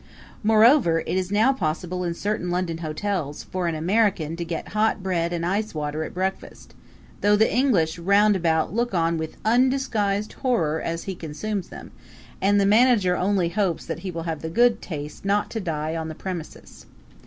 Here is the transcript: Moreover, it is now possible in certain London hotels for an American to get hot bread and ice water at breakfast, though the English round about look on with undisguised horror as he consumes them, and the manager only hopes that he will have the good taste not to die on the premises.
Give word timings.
Moreover, 0.41 1.01
it 1.01 1.15
is 1.15 1.31
now 1.31 1.53
possible 1.53 2.03
in 2.03 2.15
certain 2.15 2.49
London 2.49 2.79
hotels 2.79 3.43
for 3.43 3.67
an 3.67 3.75
American 3.75 4.35
to 4.35 4.43
get 4.43 4.69
hot 4.69 5.03
bread 5.03 5.31
and 5.31 5.45
ice 5.45 5.75
water 5.75 6.03
at 6.03 6.15
breakfast, 6.15 6.73
though 7.21 7.35
the 7.35 7.53
English 7.55 7.99
round 7.99 8.35
about 8.35 8.73
look 8.73 8.95
on 8.95 9.19
with 9.19 9.37
undisguised 9.45 10.33
horror 10.33 10.81
as 10.81 11.03
he 11.03 11.13
consumes 11.13 11.69
them, 11.69 11.91
and 12.41 12.59
the 12.59 12.65
manager 12.65 13.15
only 13.15 13.49
hopes 13.49 13.85
that 13.85 13.99
he 13.99 14.09
will 14.09 14.23
have 14.23 14.41
the 14.41 14.49
good 14.49 14.81
taste 14.81 15.23
not 15.23 15.51
to 15.51 15.59
die 15.59 15.95
on 15.95 16.07
the 16.07 16.15
premises. 16.15 16.87